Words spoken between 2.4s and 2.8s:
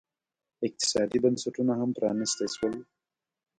شول.